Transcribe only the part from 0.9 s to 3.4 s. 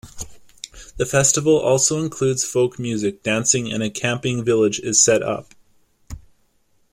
The festival also includes Folk music,